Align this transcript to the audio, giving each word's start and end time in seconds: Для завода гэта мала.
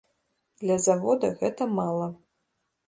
Для 0.61 0.77
завода 0.87 1.31
гэта 1.43 1.71
мала. 1.79 2.07